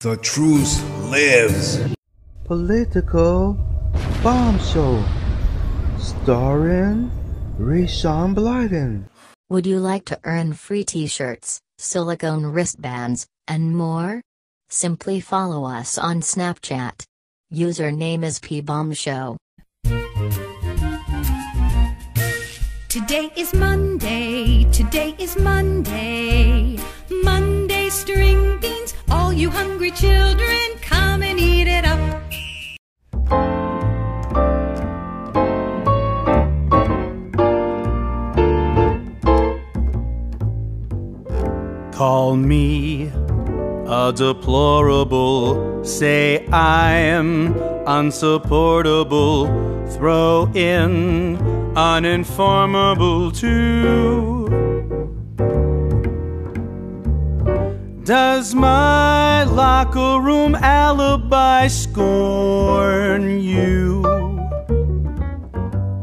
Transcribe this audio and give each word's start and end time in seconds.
The 0.00 0.16
truth 0.18 0.80
lives. 1.10 1.80
Political 2.44 3.58
Bomb 4.22 4.60
Show. 4.60 5.02
Starring 5.98 7.10
Rayshawn 7.58 8.32
Blyden. 8.32 9.08
Would 9.50 9.66
you 9.66 9.80
like 9.80 10.04
to 10.04 10.20
earn 10.22 10.52
free 10.52 10.84
t-shirts, 10.84 11.58
silicone 11.78 12.46
wristbands, 12.46 13.26
and 13.48 13.76
more? 13.76 14.20
Simply 14.70 15.18
follow 15.18 15.64
us 15.64 15.98
on 15.98 16.20
Snapchat. 16.20 17.02
Username 17.52 18.22
is 18.22 18.38
p 18.38 18.62
pbombshow. 18.62 19.36
Today 22.88 23.32
is 23.36 23.52
Monday, 23.52 24.62
today 24.70 25.16
is 25.18 25.36
Monday. 25.36 26.78
Monday 27.24 27.88
string 27.88 28.58
beans, 28.60 28.87
all 29.10 29.32
you 29.32 29.50
hungry 29.50 29.90
children, 29.90 30.78
come 30.80 31.22
and 31.22 31.38
eat 31.38 31.68
it 31.68 31.84
up. 31.84 31.98
Call 41.92 42.36
me 42.36 43.10
a 43.86 44.12
deplorable, 44.14 45.84
say 45.84 46.46
I'm 46.52 47.56
unsupportable, 47.86 49.46
throw 49.88 50.48
in 50.54 51.36
uninformable 51.76 53.32
too. 53.32 54.47
Does 58.08 58.54
my 58.54 59.44
locker 59.44 60.18
room 60.22 60.54
alibi 60.54 61.66
scorn 61.66 63.38
you? 63.38 64.00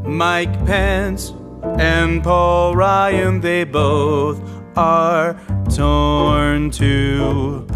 Mike 0.04 0.54
Pence 0.66 1.32
and 1.80 2.22
Paul 2.22 2.76
Ryan, 2.76 3.40
they 3.40 3.64
both 3.64 4.40
are 4.76 5.34
torn 5.74 6.70
to 6.70 7.66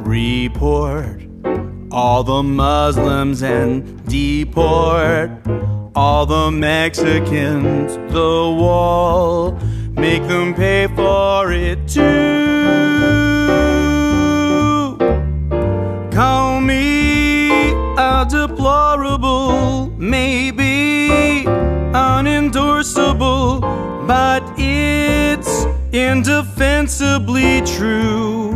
report 0.00 1.22
all 1.92 2.24
the 2.24 2.42
Muslims 2.42 3.44
and 3.44 4.04
deport 4.08 5.30
all 5.94 6.26
the 6.26 6.50
Mexicans. 6.50 7.94
The 8.12 8.56
wall, 8.58 9.52
make 9.92 10.24
them 10.24 10.52
pay 10.52 10.88
for 10.88 11.52
it 11.52 11.86
too. 11.86 12.37
Deplorable, 18.68 19.88
maybe 19.96 21.44
unendorsable, 21.94 23.60
but 24.06 24.42
it's 24.58 25.64
indefensibly 25.92 27.62
true. 27.62 28.52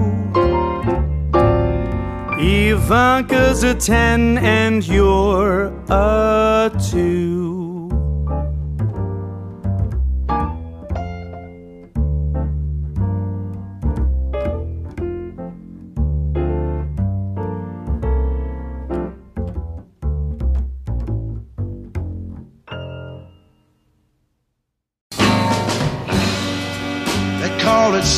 Ivanka's 2.39 3.63
a 3.63 3.75
10 3.75 4.37
and 4.39 4.87
you're 4.87 5.73
a 5.89 6.71
2. 6.91 7.42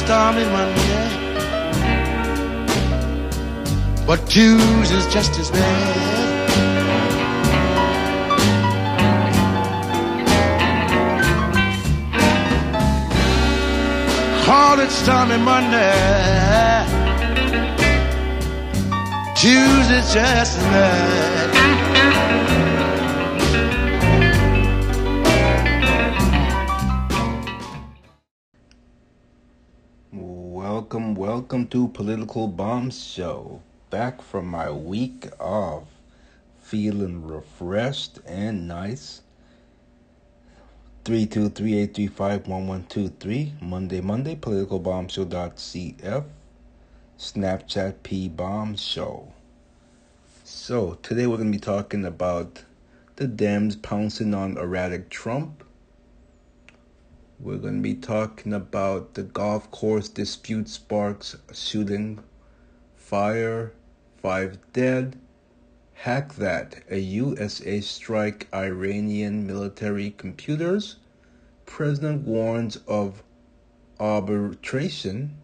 Stormy 0.04 0.44
Monday, 0.44 1.08
but 4.06 4.18
Tuesday's 4.28 5.06
just 5.06 5.38
as 5.38 5.50
bad. 5.50 6.44
Call 14.44 14.78
it 14.80 14.90
stormy 14.90 15.38
Monday, 15.38 16.84
Tuesday's 19.34 20.12
just 20.12 20.58
as 20.58 20.64
bad. 20.64 22.53
Welcome, 31.44 31.66
to 31.66 31.88
Political 31.88 32.48
Bomb 32.48 32.88
Show. 32.88 33.60
Back 33.90 34.22
from 34.22 34.46
my 34.46 34.70
week 34.70 35.28
off, 35.38 35.84
feeling 36.58 37.22
refreshed 37.22 38.18
and 38.24 38.66
nice. 38.66 39.20
323-835-1123 41.04 43.60
Monday, 43.60 44.00
Monday, 44.00 44.36
politicalbombshow.cf 44.36 46.24
Snapchat 47.18 47.94
P 48.02 48.30
Bomb 48.30 48.76
Show. 48.76 49.30
So 50.44 50.94
today 51.02 51.26
we're 51.26 51.36
gonna 51.36 51.50
be 51.50 51.58
talking 51.58 52.06
about 52.06 52.64
the 53.16 53.28
Dems 53.28 53.82
pouncing 53.82 54.32
on 54.32 54.56
erratic 54.56 55.10
Trump. 55.10 55.62
We're 57.40 57.58
going 57.58 57.76
to 57.76 57.82
be 57.82 57.94
talking 57.94 58.52
about 58.52 59.14
the 59.14 59.22
golf 59.24 59.70
course 59.70 60.08
dispute 60.08 60.68
sparks 60.68 61.36
shooting, 61.52 62.20
fire, 62.94 63.72
five 64.16 64.58
dead, 64.72 65.18
hack 65.94 66.34
that, 66.36 66.82
a 66.90 66.98
USA 66.98 67.80
strike 67.80 68.48
Iranian 68.54 69.46
military 69.46 70.12
computers, 70.12 70.96
President 71.66 72.26
warns 72.26 72.76
of 72.86 73.22
arbitration, 73.98 75.36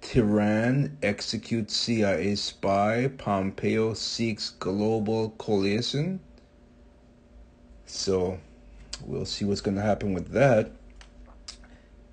Tehran 0.00 0.96
executes 1.02 1.76
CIA 1.76 2.34
spy, 2.34 3.08
Pompeo 3.18 3.94
seeks 3.94 4.50
global 4.50 5.30
coalition. 5.30 6.20
So, 7.86 8.40
We'll 9.04 9.24
see 9.24 9.44
what's 9.44 9.60
going 9.60 9.76
to 9.76 9.82
happen 9.82 10.14
with 10.14 10.32
that. 10.32 10.70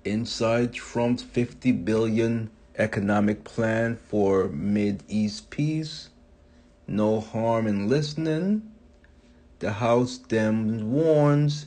Inside 0.04 0.72
Trump's 0.72 1.22
50 1.22 1.72
billion 1.72 2.50
economic 2.78 3.44
plan 3.44 3.96
for 3.96 4.48
Mid 4.48 5.02
East 5.08 5.50
peace. 5.50 6.10
No 6.86 7.20
harm 7.20 7.66
in 7.66 7.88
listening. 7.88 8.70
The 9.58 9.72
House 9.72 10.18
Dems 10.18 10.82
warns 10.82 11.66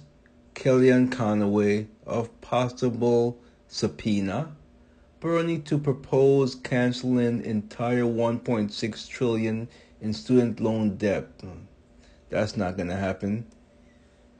Kellyanne 0.55 1.11
Conway 1.11 1.87
of 2.05 2.39
possible 2.41 3.37
subpoena. 3.67 4.55
Bernie 5.19 5.59
to 5.59 5.77
propose 5.77 6.55
canceling 6.55 7.43
entire 7.43 8.03
1.6 8.03 9.07
trillion 9.09 9.67
in 9.99 10.13
student 10.13 10.59
loan 10.59 10.95
debt. 10.95 11.27
Hmm, 11.41 11.63
that's 12.29 12.55
not 12.55 12.77
going 12.77 12.89
to 12.89 12.95
happen. 12.95 13.45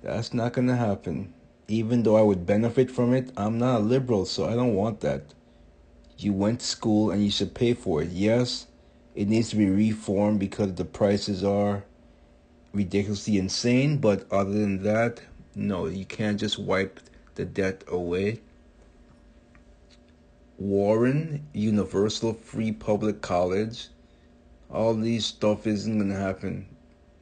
That's 0.02 0.34
not 0.34 0.54
going 0.54 0.68
to 0.68 0.76
happen. 0.76 1.34
Even 1.68 2.04
though 2.04 2.16
I 2.16 2.22
would 2.22 2.46
benefit 2.46 2.90
from 2.90 3.14
it, 3.14 3.32
I'm 3.36 3.58
not 3.58 3.82
a 3.82 3.84
liberal, 3.84 4.26
so 4.26 4.46
I 4.46 4.56
don't 4.56 4.74
want 4.74 5.02
that. 5.02 5.34
You 6.18 6.34
went 6.34 6.62
to 6.62 6.66
school 6.66 7.12
and 7.12 7.24
you 7.24 7.32
should 7.32 7.54
pay 7.54 7.74
for 7.74 8.02
it. 8.02 8.10
Yes, 8.10 8.68
it 9.16 9.28
needs 9.28 9.50
to 9.50 9.56
be 9.56 9.70
reformed 9.70 10.40
because 10.40 10.74
the 10.74 10.86
prices 10.86 11.44
are 11.44 11.84
ridiculously 12.74 13.38
insane, 13.38 13.98
but 13.98 14.26
other 14.32 14.52
than 14.52 14.84
that, 14.84 15.22
no, 15.56 15.88
you 15.88 16.06
can't 16.06 16.40
just 16.40 16.58
wipe 16.58 17.00
the 17.36 17.46
debt 17.46 17.84
away. 17.88 18.40
Warren, 20.58 21.46
Universal 21.54 22.34
Free 22.34 22.72
Public 22.72 23.22
College, 23.22 23.88
all 24.70 24.94
these 24.94 25.26
stuff 25.26 25.66
isn't 25.66 25.98
going 25.98 26.10
to 26.10 26.18
happen. 26.18 26.68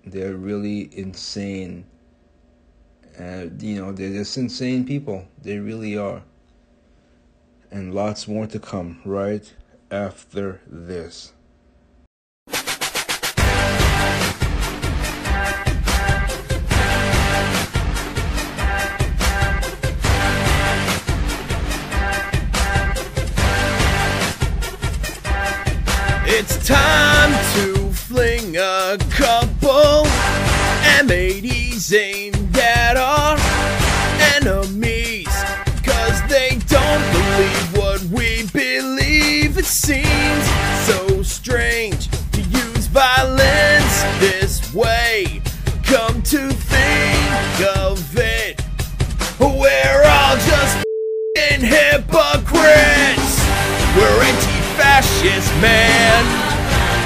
They're 0.06 0.36
really 0.36 0.90
insane. 0.98 1.86
Uh, 3.20 3.48
you 3.60 3.82
know, 3.82 3.92
they're 3.92 4.12
just 4.12 4.38
insane 4.38 4.86
people. 4.86 5.28
They 5.42 5.58
really 5.58 5.98
are. 5.98 6.22
And 7.72 7.94
lots 7.94 8.28
more 8.28 8.46
to 8.48 8.60
come 8.60 9.02
right 9.04 9.52
after 9.90 10.62
this. 10.68 11.34
It's 26.30 26.68
time 26.68 27.32
to 27.56 27.92
fling 27.94 28.58
a 28.58 28.98
couple 29.10 30.06
M80s 31.00 31.94
aimed 31.98 32.37
at 32.58 32.98
our 32.98 33.38
enemies. 34.36 35.28
Cause 35.84 36.22
they 36.28 36.60
don't 36.68 37.04
believe 37.12 37.78
what 37.78 38.02
we 38.06 38.46
believe. 38.52 39.58
It 39.58 39.66
seems 39.66 40.46
so 40.86 41.22
strange 41.24 42.10
to 42.32 42.42
use 42.42 42.88
violence 42.88 44.04
this 44.20 44.74
way. 44.74 45.42
Come 45.84 46.22
to 46.24 46.50
think 46.50 47.78
of 47.78 48.18
it, 48.18 48.62
we're 49.40 50.04
all 50.06 50.36
just 50.36 50.88
hypocrites. 51.62 53.42
We're 53.96 54.24
anti-fascist, 54.24 55.52
man. 55.62 56.24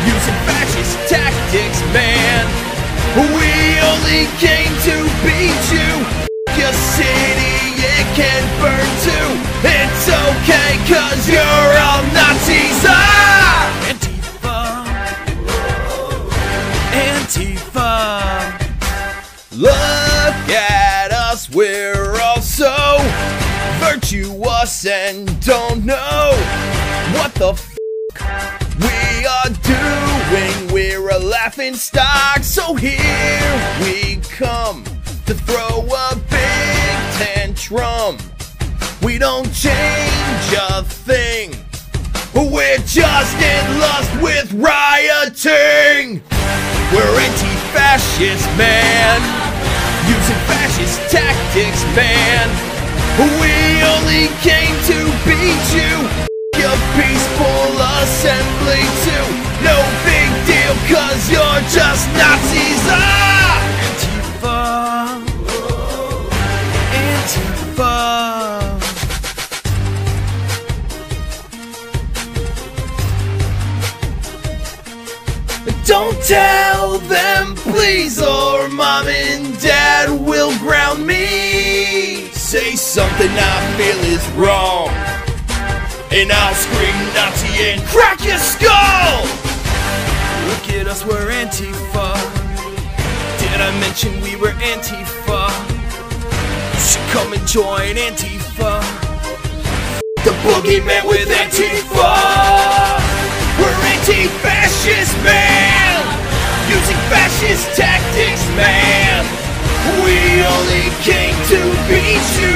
Using 0.05 0.37
fascist 0.45 1.09
tactics, 1.09 1.81
man. 1.93 2.70
Only 4.01 4.25
came 4.39 4.73
to 4.89 4.95
beat 5.23 5.61
you. 5.71 5.91
Your 6.57 6.73
city, 6.73 7.57
it 7.77 8.05
can 8.17 8.43
burn 8.59 8.89
too. 9.05 9.29
It's 9.63 10.09
okay, 10.09 10.77
cause 10.89 11.29
you're 11.29 11.71
all 11.77 12.01
Nazis. 12.11 12.83
Ah! 12.83 13.69
Antifa. 13.89 14.57
Antifa. 17.05 17.91
Look 19.55 20.49
at 20.49 21.11
us, 21.11 21.49
we're 21.51 22.19
all 22.21 22.41
so 22.41 22.97
virtuous 23.79 24.85
and 24.85 25.27
don't 25.45 25.80
laughing 31.51 31.75
stock, 31.75 32.41
so 32.43 32.73
here 32.75 33.75
we 33.83 34.15
come 34.29 34.85
to 35.25 35.33
throw 35.33 35.83
a 35.83 36.15
big 36.29 36.95
tantrum. 37.19 38.15
We 39.03 39.17
don't 39.17 39.51
change 39.51 40.47
a 40.55 40.81
thing. 40.81 41.51
We're 42.33 42.77
just 42.87 43.35
in 43.35 43.79
lust 43.81 44.11
with 44.21 44.53
rioting. 44.53 46.23
We're 46.95 47.19
anti-fascist, 47.19 48.47
man. 48.55 49.19
Using 50.07 50.41
fascist 50.47 51.01
tactics, 51.11 51.83
man. 51.99 52.47
We 53.41 53.83
only 53.91 54.31
came 54.39 54.75
to 54.87 54.99
beat 55.27 55.67
you. 55.75 56.31
Your 56.63 56.77
peaceful 56.95 57.75
assembly 57.99 58.87
too. 59.03 59.27
No 59.67 59.75
cause 60.87 61.29
you're 61.29 61.61
just 61.69 62.07
Nazis. 62.13 62.83
Ah! 62.87 63.61
Antifa. 63.87 65.21
Antifa. 66.93 67.97
Don't 75.85 76.17
tell 76.23 76.99
them, 76.99 77.55
please, 77.55 78.21
or 78.21 78.69
mom 78.69 79.07
and 79.07 79.59
dad 79.59 80.09
will 80.09 80.57
ground 80.59 81.05
me. 81.05 82.29
Say 82.33 82.75
something 82.75 83.29
I 83.29 83.75
feel 83.77 83.99
is 84.15 84.25
wrong, 84.37 84.89
and 86.11 86.31
I'll 86.31 86.55
scream 86.55 86.95
Nazi 87.13 87.71
and 87.71 87.81
crack 87.87 88.23
your 88.23 88.37
skull. 88.37 89.40
Us, 90.91 91.05
we're 91.05 91.31
Antifa. 91.31 92.11
Did 93.39 93.61
I 93.63 93.71
mention 93.79 94.11
we 94.19 94.35
were 94.35 94.51
Antifa? 94.59 95.47
You 96.75 96.81
should 96.83 97.07
come 97.15 97.31
and 97.31 97.47
join 97.47 97.95
Antifa. 97.95 98.83
The 100.27 100.35
boogeyman 100.43 101.07
with 101.07 101.31
Antifa. 101.31 102.11
We're 103.55 103.79
anti-fascist, 103.95 105.15
man. 105.23 105.95
Using 106.67 106.99
fascist 107.07 107.71
tactics, 107.79 108.43
man. 108.59 109.23
We 110.03 110.43
only 110.43 110.91
came 111.07 111.39
to 111.55 111.59
beat 111.87 112.27
you. 112.35 112.55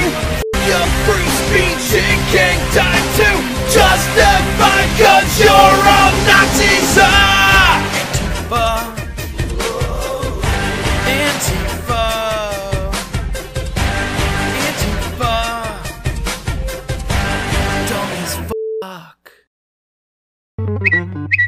Your 0.68 0.84
free 1.08 1.30
speech 1.40 1.88
and 2.04 2.20
gang 2.36 2.60
time 2.76 3.06
to 3.16 3.30
justify 3.72 4.84
cause 5.00 5.40
you're 5.40 5.80
all 5.88 6.12
Nazis. 6.28 7.00
Ah! 7.00 7.45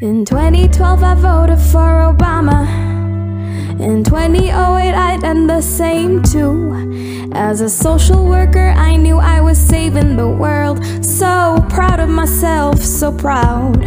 In 0.01 0.25
2012, 0.25 1.03
I 1.03 1.15
voted 1.15 1.59
for 1.59 2.15
Obama. 2.15 2.69
In 3.81 4.05
2008, 4.05 4.55
I 4.95 5.17
done 5.17 5.49
the 5.49 5.61
same 5.61 6.23
too. 6.23 7.29
As 7.33 7.61
a 7.61 7.69
social 7.69 8.25
worker, 8.25 8.69
I 8.77 8.95
knew 8.95 9.19
I 9.19 9.41
was 9.41 9.59
saving 9.59 10.17
the 10.17 10.29
world. 10.29 10.85
So 11.05 11.67
proud 11.69 11.99
of 11.99 12.09
myself, 12.09 12.79
so 12.79 13.11
proud. 13.11 13.83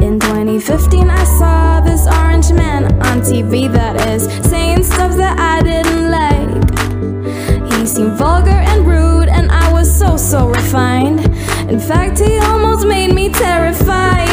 In 0.00 0.18
2015, 0.20 1.10
I 1.10 1.24
saw 1.24 1.80
this 1.82 2.06
orange 2.06 2.50
man 2.52 2.84
on 3.02 3.20
TV 3.20 3.70
that 3.70 4.08
is 4.08 4.22
saying 4.48 4.84
stuff 4.84 5.18
that 5.18 5.38
I 5.38 5.60
didn't 5.60 6.10
like. 6.10 7.72
He 7.72 7.86
seemed 7.86 8.12
vulgar 8.12 8.48
and 8.70 8.86
rude, 8.86 9.28
and 9.28 9.52
I 9.52 9.70
was 9.70 9.86
so, 9.98 10.16
so 10.16 10.48
refined. 10.48 11.20
In 11.68 11.80
fact, 11.80 12.20
he 12.20 12.38
almost 12.38 12.86
made 12.86 13.12
me 13.12 13.28
terrified. 13.28 14.28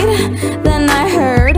Then 0.63 0.87
I 0.89 1.09
heard. 1.09 1.57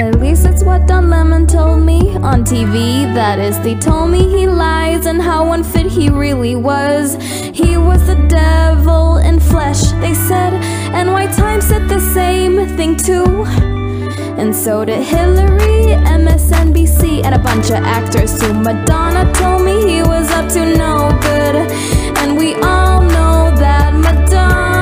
At 0.00 0.20
least 0.20 0.42
that's 0.42 0.64
what 0.64 0.88
Don 0.88 1.10
Lemon 1.10 1.46
told 1.46 1.82
me 1.82 2.16
on 2.16 2.44
TV. 2.44 3.04
That 3.14 3.38
is, 3.38 3.60
they 3.60 3.76
told 3.76 4.10
me 4.10 4.28
he 4.28 4.48
lies 4.48 5.06
and 5.06 5.22
how 5.22 5.52
unfit 5.52 5.86
he 5.86 6.10
really 6.10 6.56
was. 6.56 7.14
He 7.54 7.76
was 7.76 8.04
the 8.08 8.16
devil 8.28 9.18
in 9.18 9.38
flesh, 9.38 9.92
they 10.02 10.14
said. 10.14 10.54
And 10.92 11.12
White 11.12 11.32
Times 11.32 11.66
said 11.66 11.88
the 11.88 12.00
same 12.00 12.66
thing 12.76 12.96
too. 12.96 13.73
And 14.36 14.54
so 14.54 14.84
did 14.84 15.02
Hillary, 15.02 15.94
MSNBC, 16.20 17.24
and 17.24 17.34
a 17.34 17.38
bunch 17.38 17.66
of 17.66 17.82
actors 17.84 18.38
too. 18.40 18.52
Madonna 18.52 19.32
told 19.32 19.62
me 19.64 19.88
he 19.88 20.02
was 20.02 20.28
up 20.30 20.48
to 20.50 20.76
no 20.76 21.16
good. 21.22 21.56
And 22.18 22.36
we 22.36 22.54
all 22.56 23.02
know 23.02 23.54
that 23.56 23.94
Madonna 23.94 24.73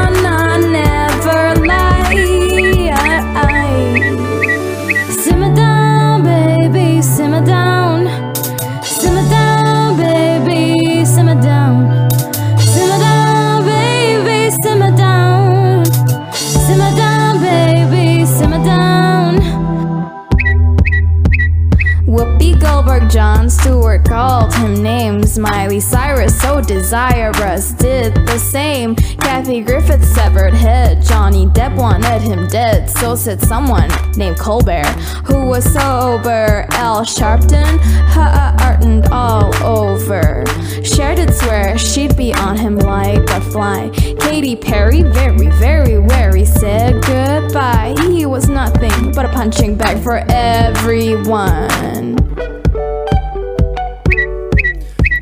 Jon 23.13 23.51
Stewart 23.51 24.07
called 24.07 24.55
him 24.55 24.83
names. 24.83 25.39
Miley 25.39 25.81
Cyrus, 25.81 26.41
so 26.41 26.63
desirous, 26.63 27.73
did 27.73 28.15
the 28.15 28.39
same. 28.39 28.95
Kathy 28.95 29.61
Griffin 29.61 30.03
severed 30.03 30.55
head. 30.55 31.03
Johnny 31.03 31.45
Depp 31.45 31.77
wanted 31.77 32.23
him 32.23 32.49
dead. 32.49 32.89
So 32.89 33.15
said 33.15 33.43
someone 33.43 33.91
named 34.17 34.39
Colbert, 34.39 34.87
who 35.27 35.47
was 35.47 35.63
sober. 35.63 36.65
Al 36.71 37.03
Sharpton, 37.03 37.79
heartened 38.09 39.05
all 39.09 39.55
over. 39.63 40.47
Cher 40.83 41.15
did 41.15 41.35
swear 41.35 41.77
she'd 41.77 42.17
be 42.17 42.33
on 42.33 42.57
him 42.57 42.79
like 42.79 43.29
a 43.29 43.43
fly. 43.43 43.91
Katy 44.21 44.57
Perry, 44.57 45.03
very, 45.03 45.49
very 45.59 45.99
wary, 45.99 46.47
said 46.47 46.95
goodbye. 47.05 47.95
He 48.07 48.25
was 48.25 48.49
nothing 48.49 49.13
but 49.13 49.27
a 49.27 49.29
punching 49.29 49.77
bag 49.77 50.03
for 50.03 50.25
everyone. 50.31 52.22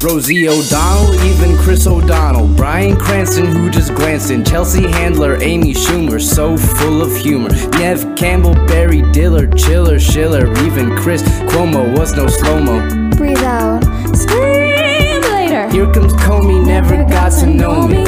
Rosie 0.02 0.49
O'Donnell, 0.49 1.14
even 1.26 1.59
Chris 1.59 1.87
O'Donnell, 1.87 2.49
Bryan 2.49 2.97
Cranston, 2.97 3.45
who 3.45 3.69
just 3.69 3.95
glanced 3.95 4.30
in, 4.30 4.42
Chelsea 4.42 4.88
Handler, 4.88 5.37
Amy 5.42 5.75
Schumer, 5.75 6.19
so 6.19 6.57
full 6.57 7.02
of 7.02 7.14
humor. 7.14 7.50
Neve 7.78 8.16
Campbell, 8.16 8.54
Barry 8.66 9.02
Diller, 9.12 9.47
Chiller, 9.49 10.00
Schiller, 10.00 10.50
even 10.64 10.97
Chris 10.97 11.23
Cuomo 11.50 11.99
was 11.99 12.14
no 12.14 12.26
slow 12.28 12.62
mo. 12.62 13.11
Breathe 13.11 13.45
out, 13.45 13.85
scream 14.16 15.21
later. 15.21 15.69
Here 15.69 15.92
comes 15.92 16.14
Comey, 16.14 16.64
never 16.64 16.97
got 17.04 17.33
to 17.40 17.47
know 17.47 17.87
me. 17.87 18.02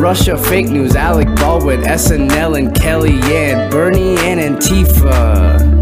Russia, 0.00 0.38
fake 0.38 0.68
news, 0.68 0.96
Alec 0.96 1.28
Baldwin, 1.36 1.82
SNL 1.82 2.58
and 2.58 2.74
Kellyanne, 2.74 3.70
Bernie 3.70 4.16
and 4.16 4.40
Antifa. 4.40 5.73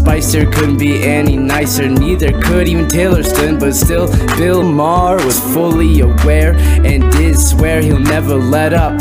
Spicer 0.00 0.50
couldn't 0.50 0.78
be 0.78 1.02
any 1.02 1.36
nicer, 1.36 1.86
neither 1.86 2.32
could 2.40 2.66
even 2.66 2.88
Taylor 2.88 3.22
Swift, 3.22 3.60
but 3.60 3.74
still, 3.74 4.06
Bill 4.38 4.62
Maher 4.62 5.16
was 5.26 5.38
fully 5.52 6.00
aware 6.00 6.54
and 6.54 7.12
did 7.12 7.38
swear 7.38 7.82
he'll 7.82 7.98
never 7.98 8.34
let 8.34 8.72
up. 8.72 8.98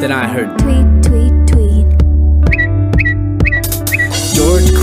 Then 0.00 0.10
I 0.10 0.26
heard 0.26 0.58
Tweet, 0.58 0.86
tweet, 1.04 1.32
tweet. 1.46 1.86
George 4.34 4.77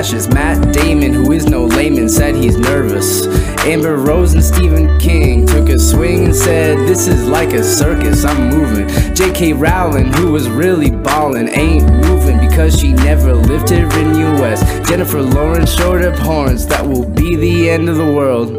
fascist. 0.00 0.32
Matt 0.32 0.72
Damon, 0.72 1.12
who 1.12 1.30
is 1.32 1.46
no 1.46 1.66
layman, 1.66 2.08
said 2.08 2.34
he's 2.34 2.56
nervous. 2.56 3.26
Amber 3.66 3.96
Rose 3.98 4.32
and 4.32 4.42
Stephen 4.42 4.98
King 4.98 5.46
took 5.46 5.68
a 5.68 5.78
swing 5.78 6.24
and 6.24 6.34
said, 6.34 6.78
This 6.88 7.06
is 7.06 7.28
like 7.28 7.52
a 7.52 7.62
circus, 7.62 8.24
I'm 8.24 8.48
moving. 8.48 8.88
J.K. 9.14 9.52
Rowling, 9.52 10.10
who 10.14 10.32
was 10.32 10.48
really 10.48 10.90
ballin', 10.90 11.50
ain't 11.50 11.84
moving 12.06 12.40
because 12.40 12.80
she 12.80 12.94
never 12.94 13.34
lived 13.34 13.68
here 13.68 13.88
in 13.98 14.14
US. 14.38 14.62
Jennifer 14.88 15.20
Lawrence 15.20 15.74
showed 15.74 16.02
up 16.02 16.18
horns, 16.18 16.66
that 16.68 16.86
will 16.86 17.06
be 17.06 17.36
the 17.36 17.68
end 17.68 17.90
of 17.90 17.96
the 17.96 18.10
world. 18.10 18.56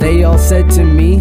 They 0.00 0.24
all 0.24 0.38
said 0.38 0.70
to 0.70 0.84
me, 0.84 1.16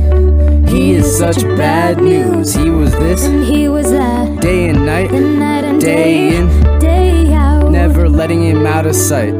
He 0.69 0.91
is 0.91 1.17
such 1.17 1.41
bad 1.57 1.97
news. 1.99 2.53
He 2.53 2.69
was 2.69 2.91
this 2.91 3.25
And 3.25 3.43
he 3.43 3.67
was 3.67 3.89
that. 3.91 4.39
day 4.39 4.69
and 4.69 4.85
night, 4.85 5.11
night 5.11 5.63
and 5.63 5.81
day 5.81 6.29
day, 6.29 6.37
in, 6.37 6.79
day 6.79 7.33
out. 7.33 7.71
never 7.71 8.07
letting 8.07 8.43
him 8.43 8.65
out 8.67 8.85
of 8.85 8.95
sight. 8.95 9.33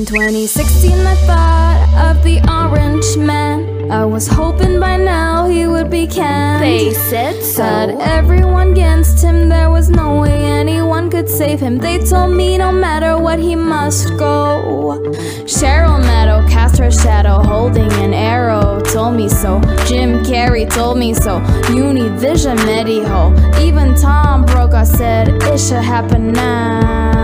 In 0.00 0.06
2016, 0.06 0.92
I 0.92 1.14
thought 1.26 2.16
of 2.16 2.24
the 2.24 2.40
orange 2.50 3.18
man. 3.18 3.90
I 3.90 4.06
was 4.06 4.26
hoping 4.26 4.80
by 4.80 4.96
now 4.96 5.46
he 5.46 5.66
would 5.66 5.90
be 5.90 6.06
canned. 6.06 6.62
They 6.62 6.94
said 6.94 7.42
so. 7.42 7.62
Had 7.62 7.90
everyone 8.00 8.72
against 8.72 9.22
him, 9.22 9.50
there 9.50 9.68
was 9.68 9.90
no 9.90 10.22
way 10.22 10.32
anyone 10.32 11.10
could 11.10 11.28
save 11.28 11.60
him. 11.60 11.76
They 11.76 11.98
told 11.98 12.34
me 12.34 12.56
no 12.56 12.72
matter 12.72 13.18
what, 13.18 13.40
he 13.40 13.54
must 13.54 14.16
go. 14.16 15.02
Cheryl 15.44 16.00
Meadow 16.00 16.48
cast 16.48 16.78
her 16.78 16.90
shadow, 16.90 17.42
holding 17.42 17.92
an 18.04 18.14
arrow, 18.14 18.80
told 18.80 19.16
me 19.16 19.28
so. 19.28 19.60
Jim 19.84 20.24
Carrey 20.24 20.66
told 20.66 20.96
me 20.96 21.12
so. 21.12 21.40
Univision 21.76 22.56
Mediho. 22.60 23.60
Even 23.60 23.94
Tom 23.96 24.46
Brokaw 24.46 24.84
said 24.84 25.28
it 25.28 25.60
should 25.60 25.84
happen 25.84 26.32
now. 26.32 27.19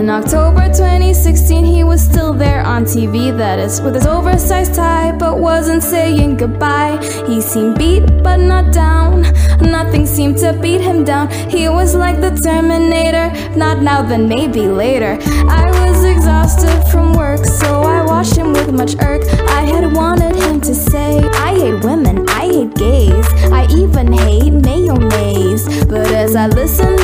In 0.00 0.08
October 0.08 0.66
2016, 0.68 1.62
he 1.62 1.84
was 1.84 2.00
still 2.02 2.32
there 2.32 2.64
on 2.64 2.86
TV, 2.86 3.36
that 3.36 3.58
is, 3.58 3.82
with 3.82 3.96
his 3.96 4.06
oversized 4.06 4.74
tie, 4.74 5.12
but 5.12 5.38
wasn't 5.38 5.82
saying 5.82 6.38
goodbye. 6.38 6.96
He 7.26 7.42
seemed 7.42 7.76
beat, 7.76 8.06
but 8.22 8.38
not 8.38 8.72
down. 8.72 9.20
Nothing 9.60 10.06
seemed 10.06 10.38
to 10.38 10.54
beat 10.54 10.80
him 10.80 11.04
down. 11.04 11.28
He 11.50 11.68
was 11.68 11.94
like 11.94 12.18
the 12.22 12.30
Terminator, 12.30 13.28
not 13.58 13.82
now, 13.82 14.00
then 14.00 14.26
maybe 14.26 14.62
later. 14.62 15.18
I 15.50 15.66
was 15.66 16.02
exhausted 16.02 16.82
from 16.90 17.12
work, 17.12 17.44
so 17.44 17.82
I 17.82 18.02
watched 18.02 18.36
him 18.36 18.54
with 18.54 18.72
much 18.72 18.94
irk. 19.02 19.22
I 19.50 19.64
had 19.64 19.92
wanted 19.92 20.34
him 20.34 20.62
to 20.62 20.74
say, 20.74 21.18
I 21.18 21.52
hate 21.52 21.84
women, 21.84 22.26
I 22.30 22.46
hate 22.46 22.74
gays, 22.74 23.26
I 23.52 23.66
even 23.68 24.14
hate 24.14 24.54
mayonnaise. 24.54 25.84
But 25.84 26.10
as 26.10 26.36
I 26.36 26.46
listened, 26.46 27.00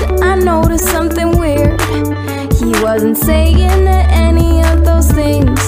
wasn't 2.96 3.18
saying 3.18 3.86
any 3.88 4.62
of 4.62 4.82
those 4.82 5.10
things. 5.10 5.60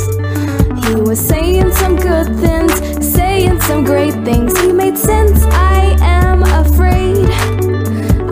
He 0.87 0.95
was 0.95 1.21
saying 1.21 1.71
some 1.73 1.95
good 1.95 2.35
things, 2.41 2.73
saying 3.07 3.61
some 3.61 3.85
great 3.85 4.15
things. 4.25 4.59
He 4.59 4.73
made 4.73 4.97
sense. 4.97 5.43
I 5.45 5.95
am 6.01 6.43
afraid. 6.43 7.27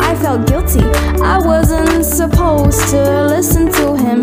I 0.01 0.17
felt 0.23 0.47
guilty. 0.47 0.81
I 1.21 1.37
wasn't 1.37 2.07
supposed 2.07 2.89
to 2.93 3.27
listen 3.27 3.71
to 3.73 3.97
him. 3.99 4.23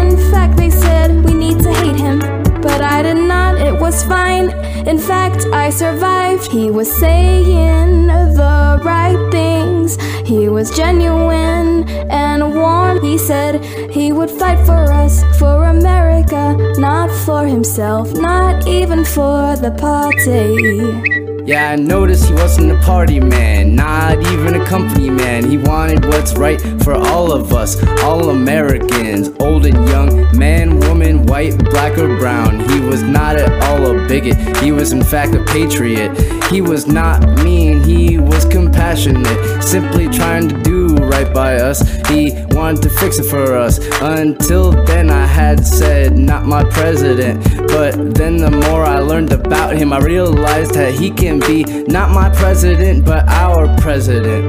In 0.00 0.16
fact, 0.30 0.58
they 0.58 0.70
said 0.70 1.24
we 1.24 1.34
need 1.34 1.58
to 1.64 1.72
hate 1.72 1.96
him. 1.96 2.20
But 2.62 2.82
I 2.82 3.02
did 3.02 3.16
not, 3.16 3.56
it 3.58 3.74
was 3.80 4.04
fine. 4.04 4.53
In 4.86 4.98
fact, 4.98 5.46
I 5.52 5.70
survived. 5.70 6.50
He 6.50 6.70
was 6.70 6.90
saying 6.92 8.06
the 8.06 8.80
right 8.82 9.30
things. 9.30 9.96
He 10.26 10.48
was 10.48 10.70
genuine 10.76 11.88
and 12.10 12.54
warm. 12.54 13.02
He 13.02 13.16
said 13.16 13.64
he 13.90 14.12
would 14.12 14.30
fight 14.30 14.64
for 14.66 14.92
us, 14.92 15.24
for 15.38 15.64
America, 15.64 16.56
not 16.78 17.10
for 17.24 17.46
himself, 17.46 18.12
not 18.12 18.66
even 18.66 19.04
for 19.04 19.56
the 19.56 19.70
party. 19.78 21.13
Yeah, 21.46 21.72
I 21.72 21.76
noticed 21.76 22.26
he 22.26 22.32
wasn't 22.32 22.72
a 22.72 22.78
party 22.78 23.20
man, 23.20 23.76
not 23.76 24.18
even 24.32 24.58
a 24.58 24.64
company 24.64 25.10
man. 25.10 25.44
He 25.44 25.58
wanted 25.58 26.02
what's 26.06 26.34
right 26.38 26.58
for 26.82 26.94
all 26.94 27.32
of 27.32 27.52
us, 27.52 27.76
all 28.02 28.30
Americans, 28.30 29.28
old 29.40 29.66
and 29.66 29.86
young, 29.86 30.38
man, 30.38 30.80
woman, 30.80 31.26
white, 31.26 31.58
black, 31.58 31.98
or 31.98 32.16
brown. 32.16 32.66
He 32.70 32.80
was 32.80 33.02
not 33.02 33.36
at 33.36 33.62
all 33.64 33.84
a 33.86 34.08
bigot, 34.08 34.38
he 34.62 34.72
was 34.72 34.92
in 34.92 35.04
fact 35.04 35.34
a 35.34 35.44
patriot. 35.44 36.16
He 36.50 36.62
was 36.62 36.86
not 36.86 37.22
mean, 37.44 37.82
he 37.82 38.16
was 38.16 38.46
compassionate, 38.46 39.62
simply 39.62 40.08
trying 40.08 40.48
to 40.48 40.62
do 40.62 40.83
right 41.14 41.32
by 41.32 41.56
us. 41.56 41.78
He 42.08 42.32
wanted 42.50 42.82
to 42.82 42.90
fix 42.90 43.18
it 43.18 43.24
for 43.24 43.54
us. 43.54 43.78
Until 44.00 44.72
then, 44.84 45.10
I 45.10 45.26
had 45.26 45.64
said, 45.64 46.18
not 46.18 46.44
my 46.44 46.64
president. 46.64 47.42
But 47.68 48.14
then, 48.14 48.36
the 48.38 48.50
more 48.50 48.84
I 48.84 48.98
learned 48.98 49.32
about 49.32 49.76
him, 49.76 49.92
I 49.92 49.98
realized 49.98 50.74
that 50.74 50.92
he 50.94 51.10
can 51.10 51.38
be 51.38 51.62
not 51.98 52.10
my 52.10 52.28
president, 52.30 53.04
but 53.04 53.28
our 53.28 53.62
president. 53.78 54.44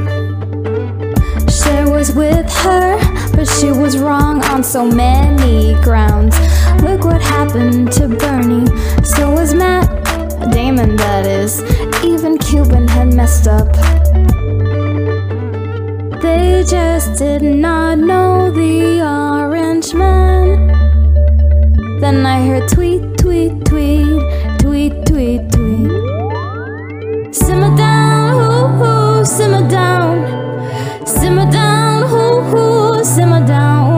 Cher 1.49 1.89
was 1.89 2.11
with 2.11 2.51
her, 2.63 2.97
but 3.35 3.45
she 3.45 3.71
was 3.71 3.97
wrong 3.97 4.43
on 4.45 4.63
so 4.63 4.85
many 4.85 5.75
grounds. 5.83 6.35
Look 6.81 7.05
what 7.05 7.21
happened 7.21 7.91
to 7.93 8.07
Bernie. 8.07 8.67
So 9.03 9.31
was 9.31 9.53
Matt 9.53 9.87
Damon, 10.51 10.95
that 10.95 11.25
is. 11.25 11.61
Even 12.03 12.37
Cuban 12.37 12.87
had 12.87 13.13
messed 13.13 13.47
up. 13.47 13.94
They 16.21 16.63
just 16.67 17.19
did 17.19 17.41
not 17.41 17.97
know 17.97 18.49
the 18.49 19.01
orange 19.01 19.93
man. 19.93 20.67
Then 21.99 22.25
I 22.25 22.45
heard 22.47 22.67
tweet, 22.69 23.17
tweet, 23.17 23.65
tweet, 23.65 24.21
tweet, 24.59 25.05
tweet, 25.05 25.51
tweet. 25.51 27.35
Simmer 27.35 27.75
down, 27.75 28.33
hoo 28.33 28.67
hoo, 28.79 29.25
simmer 29.25 29.69
down. 29.69 30.15
Simmer 31.05 31.51
down, 31.51 32.07
hoo 32.07 32.41
hoo, 32.41 33.03
simmer 33.03 33.45
down. 33.45 33.94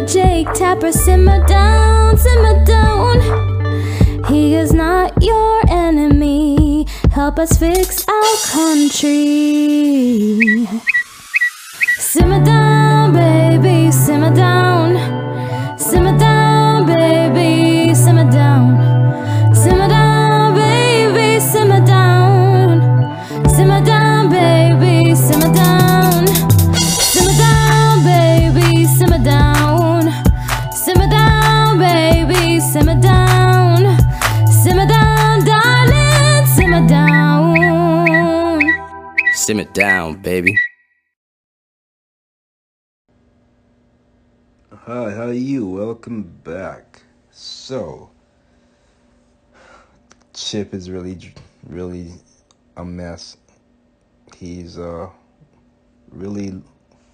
Jake, 0.00 0.52
Tapper, 0.54 0.92
simmer 0.92 1.46
down, 1.46 2.16
simmer 2.16 2.64
down. 2.64 3.20
He 4.26 4.54
is 4.54 4.72
not 4.72 5.22
your 5.22 5.62
enemy. 5.68 6.86
Help 7.10 7.38
us 7.38 7.58
fix 7.58 8.04
our 8.08 8.36
country. 8.50 9.60
Simmer 39.44 39.64
down, 39.64 40.22
baby. 40.22 40.58
Hi, 44.72 45.10
how 45.10 45.26
are 45.26 45.32
you? 45.34 45.66
Welcome 45.68 46.22
back. 46.42 47.02
So, 47.30 48.08
Chip 50.32 50.72
is 50.72 50.88
really, 50.88 51.34
really 51.68 52.14
a 52.78 52.86
mess. 52.86 53.36
He's 54.34 54.78
a 54.78 55.10
really 56.10 56.62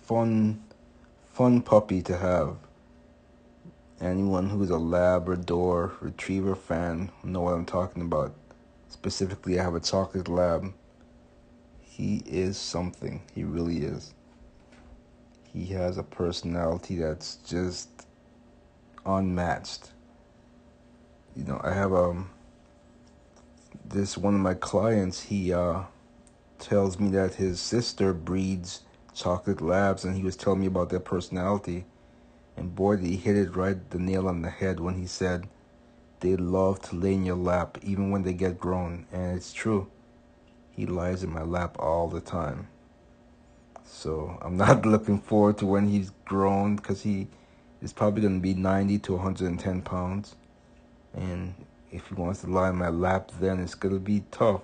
fun, 0.02 0.62
fun 1.32 1.60
puppy 1.62 2.00
to 2.02 2.16
have. 2.16 2.58
Anyone 4.00 4.48
who's 4.48 4.70
a 4.70 4.78
Labrador 4.78 5.94
Retriever 6.00 6.54
fan 6.54 7.10
know 7.24 7.40
what 7.40 7.54
I'm 7.54 7.66
talking 7.66 8.02
about. 8.02 8.32
Specifically, 8.88 9.58
I 9.58 9.64
have 9.64 9.74
a 9.74 9.80
chocolate 9.80 10.28
lab. 10.28 10.72
He 11.90 12.22
is 12.24 12.56
something. 12.56 13.20
He 13.34 13.42
really 13.42 13.78
is. 13.78 14.14
He 15.42 15.66
has 15.66 15.98
a 15.98 16.04
personality 16.04 16.96
that's 16.96 17.36
just 17.36 18.06
unmatched. 19.04 19.90
You 21.34 21.44
know, 21.44 21.60
I 21.64 21.74
have 21.74 21.92
um 21.92 22.30
this 23.84 24.16
one 24.16 24.34
of 24.34 24.40
my 24.40 24.54
clients, 24.54 25.24
he 25.24 25.52
uh 25.52 25.82
tells 26.60 27.00
me 27.00 27.10
that 27.10 27.34
his 27.34 27.58
sister 27.58 28.12
breeds 28.12 28.82
chocolate 29.12 29.60
labs 29.60 30.04
and 30.04 30.16
he 30.16 30.22
was 30.22 30.36
telling 30.36 30.60
me 30.60 30.66
about 30.66 30.90
their 30.90 31.00
personality 31.00 31.84
and 32.56 32.76
boy 32.76 32.96
he 32.96 33.16
hit 33.16 33.36
it 33.36 33.56
right 33.56 33.90
the 33.90 33.98
nail 33.98 34.28
on 34.28 34.42
the 34.42 34.50
head 34.50 34.78
when 34.78 34.94
he 34.94 35.06
said 35.06 35.48
they 36.20 36.36
love 36.36 36.80
to 36.80 36.94
lay 36.94 37.14
in 37.14 37.24
your 37.24 37.36
lap 37.36 37.78
even 37.82 38.10
when 38.10 38.22
they 38.22 38.34
get 38.34 38.60
grown 38.60 39.06
and 39.10 39.36
it's 39.36 39.52
true 39.52 39.90
he 40.76 40.86
lies 40.86 41.22
in 41.22 41.30
my 41.30 41.42
lap 41.42 41.76
all 41.78 42.08
the 42.08 42.20
time. 42.20 42.68
So 43.84 44.38
i'm 44.42 44.56
not 44.56 44.86
looking 44.94 45.20
forward 45.20 45.58
to 45.58 45.66
when 45.66 45.88
he's 45.88 46.10
grown 46.24 46.76
because 46.76 47.02
he 47.02 47.26
is 47.82 47.92
probably 47.92 48.22
going 48.22 48.38
to 48.38 48.42
be 48.42 48.54
90 48.54 48.98
to 49.00 49.12
110 49.14 49.82
pounds. 49.82 50.36
And 51.14 51.54
if 51.90 52.06
he 52.06 52.14
wants 52.14 52.42
to 52.42 52.46
lie 52.46 52.70
in 52.70 52.76
my 52.76 52.88
lap 52.88 53.32
then 53.40 53.60
it's 53.60 53.74
going 53.74 53.94
to 53.94 54.00
be 54.00 54.24
tough. 54.30 54.62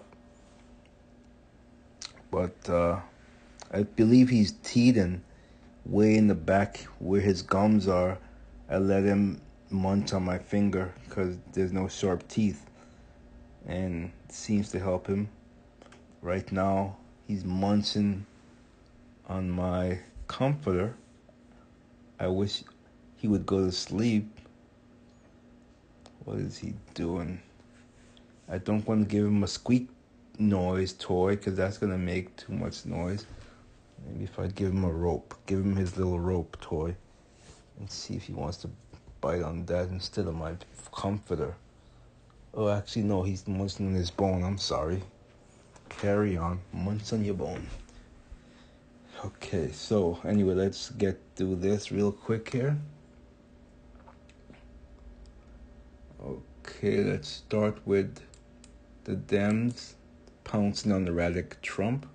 But 2.30 2.68
uh, 2.68 3.00
i 3.72 3.82
believe 3.82 4.28
he's 4.28 4.52
teething 4.62 5.22
way 5.84 6.16
in 6.16 6.26
the 6.26 6.34
back 6.34 6.78
where 6.98 7.20
his 7.20 7.42
gums 7.42 7.88
are. 7.88 8.18
I 8.68 8.78
let 8.78 9.04
him 9.04 9.40
munch 9.70 10.12
on 10.12 10.25
my 10.25 10.38
finger 10.38 10.92
because 11.08 11.36
there's 11.52 11.72
no 11.72 11.88
sharp 11.88 12.26
teeth 12.28 12.66
and 13.66 14.12
seems 14.28 14.70
to 14.70 14.78
help 14.78 15.06
him 15.06 15.28
right 16.26 16.50
now 16.50 16.97
he's 17.28 17.45
munching 17.45 18.26
on 19.28 19.49
my 19.49 19.97
comforter. 20.26 20.92
I 22.18 22.26
wish 22.26 22.64
he 23.16 23.28
would 23.28 23.47
go 23.47 23.64
to 23.64 23.71
sleep. 23.71 24.28
What 26.25 26.38
is 26.38 26.59
he 26.59 26.75
doing? 26.95 27.40
I 28.49 28.59
don't 28.59 28.85
want 28.88 29.09
to 29.09 29.09
give 29.09 29.25
him 29.25 29.45
a 29.45 29.47
squeak 29.47 29.88
noise 30.37 30.95
toy 30.95 31.37
because 31.37 31.54
that's 31.54 31.78
going 31.78 31.92
to 31.92 31.99
make 31.99 32.35
too 32.35 32.52
much 32.52 32.85
noise. 32.85 33.25
Maybe 34.04 34.25
if 34.25 34.38
i 34.40 34.49
give 34.49 34.73
him 34.73 34.85
a 34.85 34.90
rope 34.90 35.35
give 35.47 35.61
him 35.61 35.76
his 35.76 35.97
little 35.97 36.18
rope 36.18 36.56
toy 36.61 36.95
and 37.78 37.90
see 37.90 38.14
if 38.14 38.25
he 38.25 38.33
wants 38.33 38.59
to 38.59 38.71
bite 39.21 39.42
on 39.42 39.64
that 39.66 39.88
instead 39.90 40.26
of 40.26 40.35
my 40.35 40.54
comforter. 40.92 41.54
Oh 42.52 42.68
actually 42.68 43.02
no 43.02 43.23
he's 43.23 43.47
munching 43.47 43.87
on 43.87 43.95
his 43.95 44.11
bone. 44.11 44.42
I'm 44.42 44.59
sorry 44.59 45.02
carry 45.88 46.37
on. 46.37 46.61
Munch 46.73 47.12
on 47.12 47.25
your 47.25 47.35
bone. 47.35 47.66
Okay 49.25 49.73
so 49.73 50.19
anyway 50.25 50.54
let's 50.54 50.91
get 50.91 51.19
to 51.37 51.56
this 51.56 51.91
real 51.91 52.13
quick 52.13 52.50
here. 52.50 52.76
Okay 56.23 57.02
let's 57.02 57.28
start 57.28 57.78
with 57.87 58.21
the 59.04 59.17
dems 59.17 59.95
pouncing 60.45 60.93
on 60.93 61.08
erratic 61.08 61.60
trump. 61.63 62.06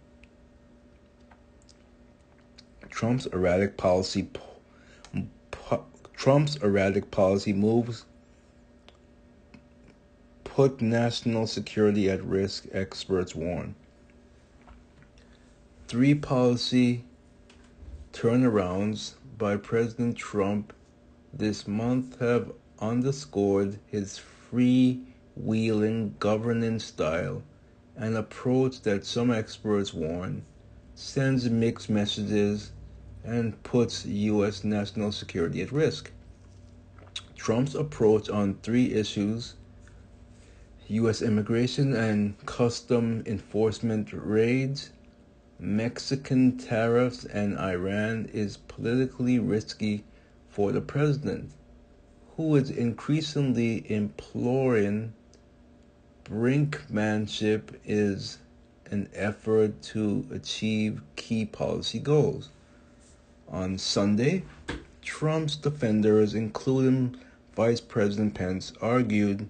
Trump's 2.90 3.26
erratic 3.28 3.78
policy 3.78 4.30
trump's 6.14 6.56
erratic 6.58 7.10
policy 7.10 7.52
moves 7.52 8.06
put 10.54 10.82
national 10.82 11.48
security 11.48 12.10
at 12.10 12.22
risk, 12.26 12.66
experts 12.74 13.34
warn. 13.34 13.74
Three 15.88 16.14
policy 16.14 17.06
turnarounds 18.12 19.14
by 19.38 19.56
President 19.56 20.18
Trump 20.18 20.74
this 21.32 21.70
month 21.70 22.20
have 22.20 22.52
underscored 22.80 23.80
his 23.88 24.18
free-wheeling 24.18 26.16
governance 26.20 26.84
style, 26.84 27.44
an 27.96 28.18
approach 28.18 28.82
that 28.82 29.06
some 29.06 29.32
experts 29.32 29.94
warn 29.94 30.44
sends 30.96 31.50
mixed 31.50 31.90
messages 31.90 32.74
and 33.24 33.64
puts 33.64 34.06
U.S. 34.06 34.66
national 34.66 35.14
security 35.14 35.62
at 35.62 35.72
risk. 35.72 36.12
Trump's 37.38 37.74
approach 37.74 38.30
on 38.30 38.56
three 38.62 38.94
issues 38.94 39.54
U.S. 40.92 41.22
immigration 41.22 41.96
and 41.96 42.36
custom 42.46 43.24
enforcement 43.26 44.10
raids, 44.12 44.92
Mexican 45.58 46.58
tariffs, 46.58 47.24
and 47.24 47.58
Iran 47.58 48.30
is 48.34 48.58
politically 48.58 49.40
risky 49.40 50.04
for 50.50 50.74
the 50.74 50.82
president, 50.82 51.52
who 52.36 52.58
is 52.58 52.70
increasingly 52.70 53.90
imploring 53.90 55.14
brinkmanship 56.26 57.70
is 57.86 58.40
an 58.88 59.08
effort 59.14 59.82
to 59.82 60.26
achieve 60.30 61.02
key 61.16 61.46
policy 61.46 62.00
goals. 62.00 62.50
On 63.48 63.78
Sunday, 63.78 64.44
Trump's 65.02 65.56
defenders, 65.56 66.34
including 66.34 67.16
Vice 67.56 67.80
President 67.80 68.34
Pence, 68.34 68.74
argued 68.82 69.48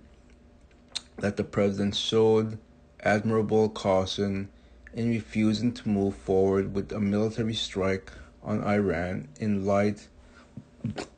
that 1.21 1.37
the 1.37 1.43
president 1.43 1.95
showed 1.95 2.57
admirable 3.03 3.69
caution 3.69 4.49
in 4.93 5.09
refusing 5.09 5.71
to 5.71 5.87
move 5.87 6.15
forward 6.15 6.73
with 6.73 6.91
a 6.91 6.99
military 6.99 7.53
strike 7.53 8.11
on 8.43 8.63
Iran 8.63 9.27
in 9.39 9.65
light 9.65 10.07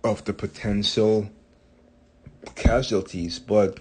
of 0.03 0.23
the 0.25 0.33
potential 0.33 1.29
casualties. 2.55 3.39
But 3.39 3.79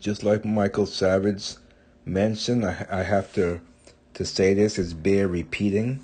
just 0.00 0.24
like 0.24 0.44
Michael 0.44 0.86
Savage 0.86 1.54
mentioned, 2.04 2.64
I, 2.64 2.86
I 2.90 3.02
have 3.02 3.32
to 3.34 3.60
to 4.14 4.24
say 4.24 4.54
this 4.54 4.78
is 4.78 4.94
bear 4.94 5.28
repeating. 5.28 6.00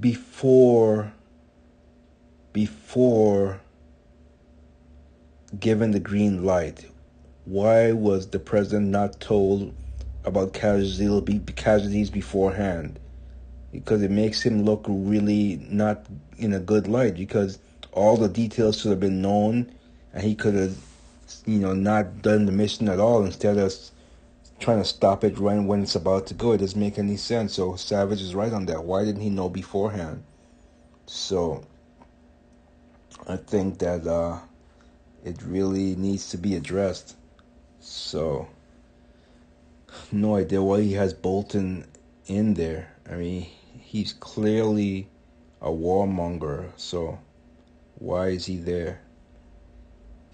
Before 0.00 1.12
before 2.52 3.60
given 5.60 5.90
the 5.90 6.00
green 6.00 6.44
light, 6.44 6.86
why 7.44 7.92
was 7.92 8.28
the 8.28 8.38
president 8.38 8.86
not 8.86 9.20
told 9.20 9.74
about 10.24 10.52
casualties 10.52 12.10
beforehand? 12.10 12.98
Because 13.72 14.02
it 14.02 14.10
makes 14.10 14.42
him 14.42 14.62
look 14.62 14.84
really 14.88 15.60
not 15.68 16.06
in 16.38 16.52
a 16.54 16.60
good 16.60 16.86
light. 16.86 17.16
Because 17.16 17.58
all 17.92 18.16
the 18.16 18.28
details 18.28 18.80
should 18.80 18.90
have 18.90 19.00
been 19.00 19.20
known, 19.20 19.70
and 20.12 20.22
he 20.22 20.34
could 20.34 20.54
have, 20.54 20.76
you 21.44 21.58
know, 21.58 21.74
not 21.74 22.22
done 22.22 22.46
the 22.46 22.52
mission 22.52 22.88
at 22.88 23.00
all 23.00 23.24
instead 23.24 23.58
of 23.58 23.72
trying 24.60 24.78
to 24.78 24.84
stop 24.84 25.24
it 25.24 25.38
when 25.38 25.66
when 25.66 25.82
it's 25.82 25.96
about 25.96 26.26
to 26.28 26.34
go. 26.34 26.52
It 26.52 26.58
doesn't 26.58 26.80
make 26.80 26.98
any 26.98 27.16
sense. 27.16 27.54
So 27.54 27.76
Savage 27.76 28.22
is 28.22 28.34
right 28.34 28.52
on 28.52 28.66
that. 28.66 28.84
Why 28.84 29.04
didn't 29.04 29.22
he 29.22 29.30
know 29.30 29.48
beforehand? 29.48 30.22
So 31.06 31.66
I 33.28 33.36
think 33.36 33.78
that. 33.80 34.06
Uh, 34.06 34.38
it 35.24 35.42
really 35.42 35.96
needs 35.96 36.28
to 36.30 36.38
be 36.38 36.54
addressed. 36.54 37.16
So, 37.80 38.46
no 40.12 40.36
idea 40.36 40.62
why 40.62 40.82
he 40.82 40.92
has 40.92 41.14
Bolton 41.14 41.86
in 42.26 42.54
there. 42.54 42.92
I 43.10 43.14
mean, 43.16 43.46
he's 43.80 44.12
clearly 44.12 45.08
a 45.60 45.70
warmonger, 45.70 46.70
so 46.76 47.18
why 47.98 48.28
is 48.28 48.44
he 48.46 48.56
there? 48.58 49.00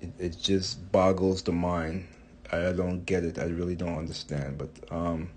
It, 0.00 0.10
it 0.18 0.38
just 0.38 0.90
boggles 0.90 1.42
the 1.42 1.52
mind. 1.52 2.08
I 2.50 2.72
don't 2.72 3.04
get 3.06 3.24
it. 3.24 3.38
I 3.38 3.44
really 3.44 3.76
don't 3.76 3.96
understand. 3.96 4.58
But 4.58 4.70
um, 4.90 5.30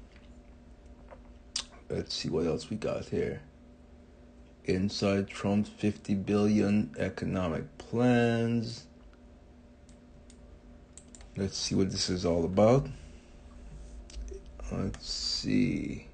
let's 1.90 2.16
see 2.16 2.30
what 2.30 2.48
else 2.48 2.70
we 2.70 2.78
got 2.78 3.06
here. 3.06 3.42
Inside 4.66 5.28
Trump's 5.28 5.70
50 5.70 6.16
billion 6.16 6.96
economic 6.98 7.78
plans. 7.78 8.86
Let's 11.36 11.58
see 11.58 11.74
what 11.74 11.90
this 11.90 12.12
is 12.12 12.26
all 12.26 12.46
about. 12.46 12.88
Let's 14.72 15.12
see. 15.12 16.06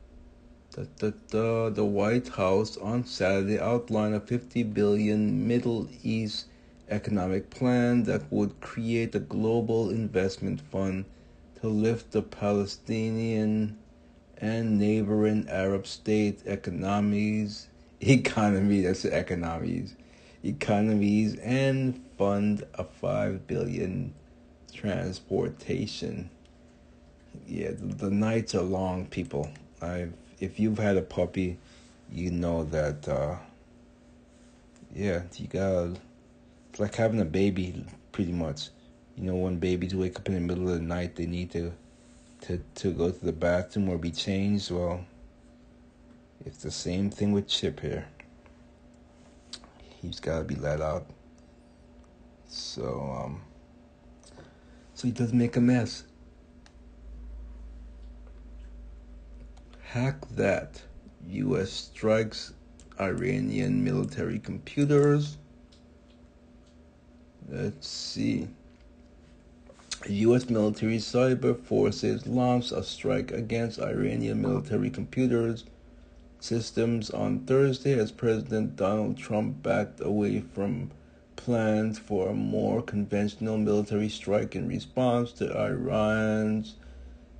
Da, 0.72 0.84
da, 0.98 1.12
da. 1.30 1.70
The 1.70 1.84
White 1.84 2.30
House 2.30 2.78
on 2.78 3.04
Saturday 3.04 3.60
outlined 3.60 4.16
a 4.16 4.22
50 4.22 4.64
billion 4.64 5.46
Middle 5.46 5.90
East 6.04 6.46
economic 6.88 7.50
plan 7.50 8.04
that 8.04 8.32
would 8.32 8.62
create 8.62 9.14
a 9.14 9.20
global 9.20 9.90
investment 9.90 10.62
fund 10.72 11.04
to 11.60 11.68
lift 11.68 12.12
the 12.12 12.22
Palestinian 12.22 13.78
and 14.38 14.80
neighboring 14.80 15.50
Arab 15.50 15.86
state 15.86 16.42
economies, 16.46 17.68
economy, 18.00 18.84
that's 18.84 19.04
economies, 19.04 19.96
economies, 20.44 21.36
and 21.40 22.02
fund 22.18 22.64
a 22.76 22.86
5 22.86 23.48
billion 23.48 24.14
transportation. 24.72 26.30
Yeah, 27.48 27.72
the, 27.78 28.10
nights 28.10 28.56
are 28.56 28.62
long, 28.62 29.06
people. 29.08 29.50
I've, 29.82 30.14
if 30.40 30.60
you've 30.60 30.78
had 30.78 30.98
a 30.98 31.02
puppy, 31.02 31.58
you 32.12 32.32
know 32.32 32.64
that, 32.66 33.08
uh, 33.08 33.36
yeah, 34.94 35.24
you 35.36 35.48
gotta, 35.48 35.96
it's 36.72 36.80
like 36.80 36.96
having 36.96 37.22
a 37.22 37.26
baby, 37.26 37.86
pretty 38.12 38.32
much. 38.32 38.70
You 39.16 39.24
know, 39.24 39.36
when 39.36 39.58
babies 39.58 39.96
wake 39.96 40.18
up 40.18 40.28
in 40.28 40.36
the 40.36 40.40
middle 40.40 40.70
of 40.70 40.76
the 40.76 40.82
night, 40.82 41.16
they 41.16 41.26
need 41.26 41.52
to 41.52 41.74
to, 42.42 42.62
to 42.76 42.92
go 42.92 43.12
to 43.12 43.26
the 43.26 43.32
bathroom 43.32 43.90
or 43.90 43.98
be 43.98 44.12
changed, 44.12 44.72
well, 44.72 45.06
it's 46.46 46.64
the 46.64 46.72
same 46.72 47.10
thing 47.10 47.32
with 47.32 47.48
Chip 47.48 47.80
here. 47.80 48.08
He's 50.02 50.20
got 50.20 50.40
to 50.40 50.44
be 50.46 50.56
let 50.56 50.82
out. 50.82 51.06
So, 52.48 53.24
um, 53.26 53.42
so 55.00 55.08
he 55.08 55.14
doesn't 55.14 55.38
make 55.38 55.56
a 55.56 55.62
mess. 55.62 56.04
Hack 59.82 60.28
that. 60.36 60.82
U.S. 61.30 61.72
strikes 61.72 62.52
Iranian 63.00 63.82
military 63.82 64.40
computers. 64.40 65.38
Let's 67.48 67.88
see. 67.88 68.50
U.S. 70.06 70.50
military 70.50 70.98
cyber 70.98 71.58
forces 71.58 72.28
launched 72.28 72.74
a 72.74 72.84
strike 72.84 73.32
against 73.32 73.80
Iranian 73.80 74.42
military 74.42 74.90
computers 74.90 75.64
systems 76.42 77.10
on 77.10 77.40
Thursday 77.46 77.98
as 77.98 78.12
President 78.12 78.76
Donald 78.76 79.18
Trump 79.18 79.64
backed 79.64 80.02
away 80.02 80.42
from 80.42 80.92
plans 81.40 81.98
for 81.98 82.28
a 82.30 82.34
more 82.34 82.82
conventional 82.82 83.58
military 83.58 84.10
strike 84.10 84.58
in 84.58 84.68
response 84.68 85.32
to 85.32 85.50
Iran's 85.58 86.76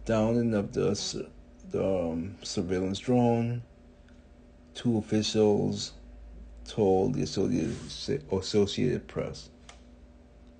downing 0.06 0.54
of 0.54 0.72
the, 0.72 1.28
the 1.72 1.86
um, 1.86 2.36
surveillance 2.42 3.00
drone. 3.00 3.62
Two 4.74 4.98
officials 4.98 5.92
told 6.66 7.14
the 7.14 7.24
Associated, 7.24 7.76
Associated 8.32 9.06
Press. 9.10 9.50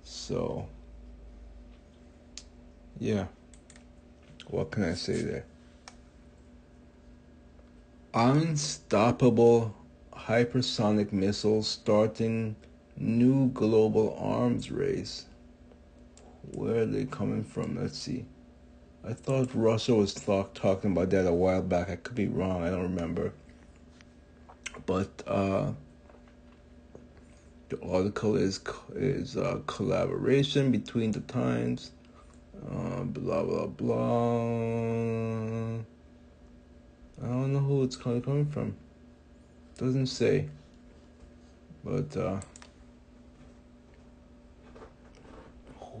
So, 0.02 0.68
yeah. 2.98 3.24
What 4.48 4.70
can 4.70 4.84
I 4.84 4.94
say 4.94 5.22
there? 5.22 5.46
Unstoppable 8.12 9.74
hypersonic 10.12 11.10
missiles 11.10 11.68
starting 11.68 12.54
new 13.00 13.48
global 13.48 14.16
arms 14.20 14.70
race. 14.70 15.24
Where 16.52 16.82
are 16.82 16.86
they 16.86 17.06
coming 17.06 17.42
from? 17.42 17.76
Let's 17.80 17.98
see. 17.98 18.26
I 19.04 19.14
thought 19.14 19.50
Russia 19.54 19.94
was 19.94 20.12
talk, 20.14 20.54
talking 20.54 20.92
about 20.92 21.10
that 21.10 21.26
a 21.26 21.32
while 21.32 21.62
back. 21.62 21.90
I 21.90 21.96
could 21.96 22.14
be 22.14 22.28
wrong. 22.28 22.62
I 22.62 22.70
don't 22.70 22.82
remember. 22.82 23.32
But 24.84 25.08
uh, 25.26 25.72
the 27.70 27.82
article 27.82 28.36
is 28.36 28.60
is 28.94 29.36
a 29.36 29.62
collaboration 29.66 30.70
between 30.70 31.12
the 31.12 31.20
Times 31.20 31.92
uh, 32.68 33.02
blah 33.04 33.42
blah 33.42 33.66
blah. 33.66 33.96
I 37.22 37.26
don't 37.26 37.52
know 37.52 37.60
who 37.60 37.82
it's 37.82 37.96
coming 37.96 38.46
from. 38.46 38.76
Doesn't 39.78 40.06
say. 40.06 40.48
But 41.84 42.16
uh, 42.16 42.40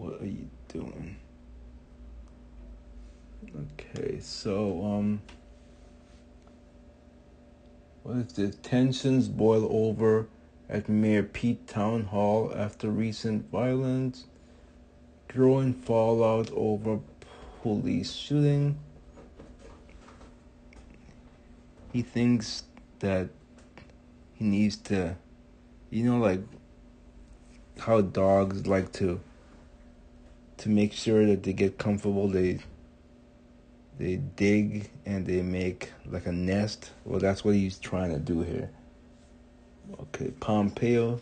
what 0.00 0.20
are 0.22 0.26
you 0.26 0.48
doing? 0.68 1.16
Okay, 3.78 4.18
so 4.20 4.82
um, 4.82 5.20
what 8.02 8.16
if 8.16 8.34
the 8.34 8.48
Tensions 8.48 9.28
boil 9.28 9.68
over 9.70 10.26
at 10.70 10.88
Mayor 10.88 11.22
Pete 11.22 11.66
Town 11.66 12.04
Hall 12.04 12.50
after 12.56 12.88
recent 12.88 13.50
violence 13.50 14.24
growing 15.28 15.74
fallout 15.74 16.50
over 16.52 17.00
police 17.62 18.12
shooting. 18.12 18.78
He 21.92 22.02
thinks 22.02 22.62
that 23.00 23.28
he 24.34 24.44
needs 24.44 24.76
to, 24.76 25.16
you 25.90 26.04
know, 26.04 26.18
like 26.18 26.40
how 27.80 28.00
dogs 28.00 28.66
like 28.66 28.92
to 28.92 29.20
to 30.60 30.68
make 30.68 30.92
sure 30.92 31.26
that 31.26 31.42
they 31.42 31.52
get 31.52 31.78
comfortable. 31.78 32.28
They 32.28 32.58
they 33.98 34.16
dig 34.16 34.90
and 35.04 35.26
they 35.26 35.42
make 35.42 35.90
like 36.06 36.26
a 36.26 36.32
nest. 36.32 36.90
Well, 37.04 37.20
that's 37.20 37.44
what 37.44 37.54
he's 37.54 37.78
trying 37.78 38.12
to 38.12 38.18
do 38.18 38.42
here. 38.42 38.70
Okay, 40.00 40.30
Pompeo 40.40 41.20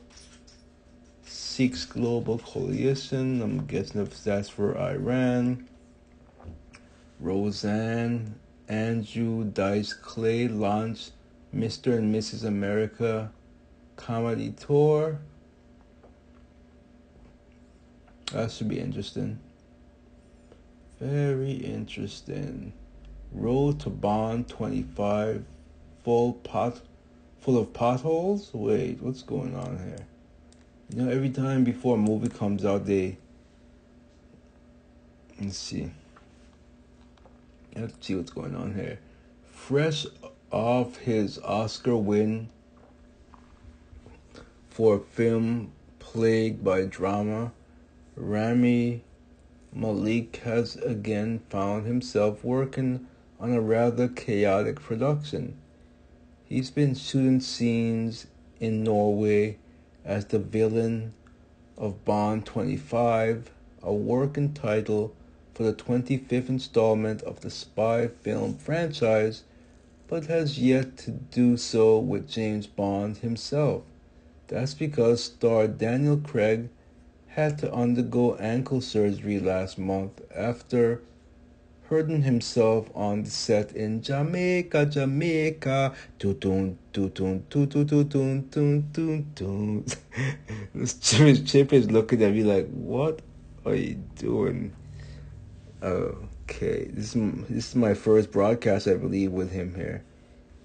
seeks 1.25 1.85
global 1.85 2.39
coalition. 2.39 3.43
I'm 3.43 3.67
guessing 3.67 4.01
if 4.01 4.23
that's 4.23 4.49
for 4.49 4.77
Iran. 4.79 5.69
Roseanne, 7.21 8.35
Andrew 8.69 9.45
Dice 9.45 9.93
Clay 9.93 10.47
launched 10.47 11.13
Mr. 11.55 11.99
and 11.99 12.15
Mrs. 12.15 12.45
America 12.45 13.33
comedy 13.97 14.53
tour. 14.53 15.19
That 18.33 18.51
should 18.51 18.69
be 18.69 18.79
interesting. 18.79 19.39
Very 21.01 21.53
interesting. 21.53 22.73
Road 23.33 23.81
to 23.81 23.91
Bond 23.91 24.49
25 24.49 25.45
full 26.05 26.33
pot 26.35 26.81
full 27.41 27.59
of 27.59 27.73
potholes? 27.73 28.51
Wait, 28.53 29.01
what's 29.01 29.23
going 29.23 29.55
on 29.57 29.79
here? 29.79 30.07
You 30.91 31.03
know, 31.03 31.11
every 31.11 31.31
time 31.31 31.65
before 31.65 31.97
a 31.97 31.99
movie 31.99 32.29
comes 32.29 32.65
out, 32.65 32.87
they. 32.87 33.17
Let's 35.41 35.57
see. 35.57 35.91
Let's 37.77 38.07
see 38.07 38.17
what's 38.17 38.31
going 38.31 38.57
on 38.57 38.75
here. 38.75 38.99
Fresh 39.53 40.07
off 40.51 40.97
his 40.97 41.39
Oscar 41.39 41.97
win 41.97 42.49
for 44.71 44.97
a 44.97 45.01
film 45.01 45.73
plagued 45.99 46.65
by 46.65 46.87
drama, 46.87 47.53
Rami 48.21 49.05
Malek 49.73 50.39
has 50.39 50.75
again 50.75 51.41
found 51.51 51.87
himself 51.87 52.43
working 52.43 53.07
on 53.39 53.53
a 53.53 53.61
rather 53.61 54.09
chaotic 54.09 54.81
production. 54.81 55.57
He's 56.45 56.73
been 56.73 56.97
shooting 56.97 57.41
scenes 57.41 58.27
in 58.59 58.83
Norway 58.83 59.59
as 60.05 60.25
the 60.25 60.41
villain 60.41 61.15
of 61.77 62.05
Bond 62.05 62.45
25, 62.45 63.53
a 63.85 63.93
working 63.93 64.53
title 64.53 65.15
for 65.55 65.63
the 65.63 65.73
25th 65.73 66.49
installment 66.49 67.23
of 67.23 67.43
the 67.43 67.51
spy 67.51 68.09
film 68.09 68.57
franchise, 68.57 69.45
but 70.09 70.27
has 70.27 70.59
yet 70.59 70.97
to 70.99 71.13
do 71.13 71.57
so 71.57 72.01
with 72.01 72.29
James 72.29 72.67
Bond 72.67 73.19
himself. 73.19 73.85
That's 74.49 74.75
because 74.75 75.23
star 75.23 75.69
Daniel 75.69 76.17
Craig 76.17 76.69
had 77.39 77.57
to 77.57 77.73
undergo 77.73 78.35
ankle 78.39 78.81
surgery 78.81 79.39
last 79.39 79.79
month 79.79 80.21
after 80.35 81.01
hurting 81.85 82.23
himself 82.23 82.91
on 82.97 83.23
the 83.23 83.31
set 83.31 83.71
in 83.77 84.03
Jamaica, 84.03 84.87
Jamaica. 84.87 85.95
This 90.75 90.95
Chip, 90.99 91.47
Chip 91.47 91.73
is 91.73 91.89
looking 91.93 92.23
at 92.25 92.33
me 92.33 92.43
like, 92.43 92.69
"What 92.71 93.23
are 93.65 93.77
you 93.77 94.03
doing?" 94.17 94.73
Okay, 95.81 96.91
this 96.93 97.15
is 97.15 97.47
this 97.49 97.69
is 97.69 97.77
my 97.77 97.95
first 97.95 98.33
broadcast, 98.33 98.89
I 98.89 98.95
believe, 98.95 99.31
with 99.31 99.53
him 99.53 99.77
here. 99.77 100.03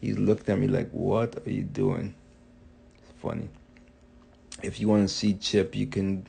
He 0.02 0.14
looked 0.14 0.50
at 0.50 0.58
me 0.58 0.68
like, 0.68 0.90
"What 0.90 1.46
are 1.46 1.52
you 1.52 1.62
doing?" 1.62 2.16
It's 2.98 3.12
funny. 3.22 3.50
If 4.64 4.80
you 4.80 4.88
want 4.88 5.08
to 5.08 5.14
see 5.14 5.36
Chip, 5.36 5.76
you 5.76 5.86
can 5.86 6.26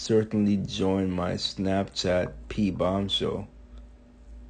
certainly 0.00 0.56
join 0.56 1.10
my 1.10 1.32
Snapchat 1.32 2.32
P 2.48 2.70
Bomb 2.70 3.06
Show 3.08 3.46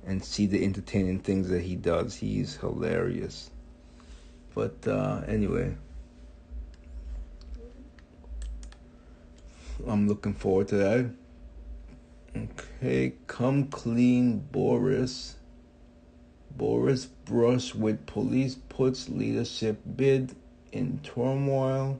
and 0.06 0.24
see 0.24 0.46
the 0.46 0.64
entertaining 0.64 1.18
things 1.18 1.48
that 1.48 1.62
he 1.62 1.74
does. 1.74 2.14
He's 2.14 2.56
hilarious. 2.56 3.50
But 4.54 4.86
uh, 4.86 5.22
anyway, 5.26 5.74
I'm 9.86 10.06
looking 10.06 10.34
forward 10.34 10.68
to 10.68 10.76
that. 10.76 11.10
Okay, 12.36 13.14
come 13.26 13.66
clean, 13.66 14.38
Boris. 14.52 15.34
Boris 16.56 17.06
brush 17.06 17.74
with 17.74 18.06
police 18.06 18.54
puts 18.68 19.08
leadership 19.08 19.80
bid 19.96 20.36
in 20.70 21.00
turmoil. 21.02 21.98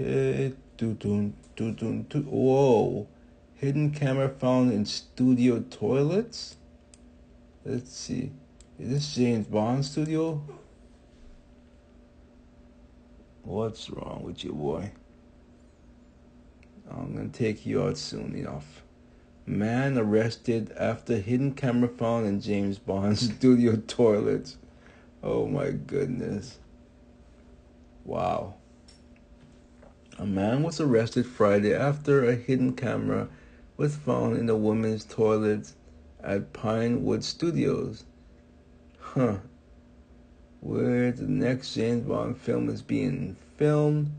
Okay, 0.00 0.54
doo 0.76 0.94
doo 0.94 1.32
doo 1.56 1.72
doo 1.72 2.04
doo. 2.08 2.22
Whoa, 2.22 3.08
hidden 3.56 3.90
camera 3.90 4.28
found 4.28 4.72
in 4.72 4.86
studio 4.86 5.58
toilets. 5.70 6.56
Let's 7.64 7.92
see, 7.92 8.30
is 8.78 8.90
this 8.90 9.14
James 9.16 9.48
Bond 9.48 9.84
studio? 9.84 10.40
What's 13.42 13.90
wrong 13.90 14.22
with 14.22 14.44
you, 14.44 14.52
boy? 14.52 14.92
I'm 16.88 17.16
gonna 17.16 17.28
take 17.30 17.66
you 17.66 17.82
out 17.82 17.98
soon 17.98 18.36
enough. 18.36 18.84
Man 19.46 19.98
arrested 19.98 20.70
after 20.78 21.16
hidden 21.16 21.54
camera 21.54 21.88
found 21.88 22.24
in 22.28 22.40
James 22.40 22.78
Bond 22.78 23.18
studio 23.36 23.82
toilets. 23.88 24.58
Oh 25.24 25.48
my 25.48 25.70
goodness. 25.70 26.60
Wow. 28.04 28.57
A 30.20 30.26
man 30.26 30.64
was 30.64 30.80
arrested 30.80 31.26
Friday 31.26 31.72
after 31.72 32.24
a 32.24 32.34
hidden 32.34 32.72
camera 32.74 33.28
was 33.76 33.94
found 33.94 34.36
in 34.36 34.46
the 34.46 34.56
women's 34.56 35.04
toilets 35.04 35.76
at 36.20 36.52
Pinewood 36.52 37.22
Studios. 37.22 38.02
Huh. 38.98 39.36
Where 40.60 41.12
the 41.12 41.28
next 41.28 41.72
James 41.74 42.04
Bond 42.04 42.36
film 42.36 42.68
is 42.68 42.82
being 42.82 43.36
filmed. 43.56 44.10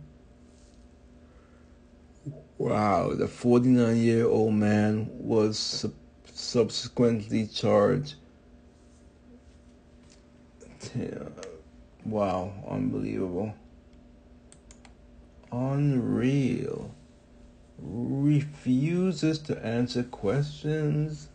Wow, 2.58 3.14
the 3.14 3.28
49 3.28 3.98
year 3.98 4.26
old 4.26 4.54
man 4.54 5.10
was 5.12 5.60
sub- 5.60 5.94
subsequently 6.34 7.46
charged. 7.46 8.16
Wow, 12.06 12.54
unbelievable. 12.70 13.54
Unreal. 15.52 16.92
Refuses 17.78 19.40
to 19.40 19.66
answer 19.66 20.04
questions. 20.04 21.30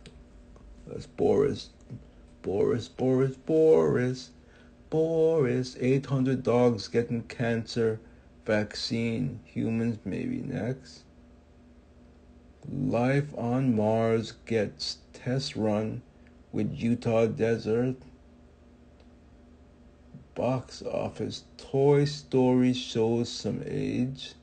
That's 0.87 1.07
Boris. 1.07 1.69
Boris, 2.41 2.87
Boris, 2.87 3.35
Boris. 3.35 4.29
Boris. 4.89 5.75
800 5.79 6.43
dogs 6.43 6.87
getting 6.87 7.23
cancer 7.23 7.99
vaccine. 8.45 9.39
Humans 9.45 9.99
maybe 10.05 10.37
next. 10.37 11.03
Life 12.71 13.33
on 13.37 13.75
Mars 13.75 14.33
gets 14.45 14.99
test 15.13 15.55
run 15.55 16.01
with 16.51 16.73
Utah 16.73 17.25
Desert. 17.27 17.97
Box 20.35 20.81
office 20.81 21.45
Toy 21.57 22.03
Story 22.03 22.73
shows 22.73 23.29
some 23.29 23.63
age. 23.65 24.33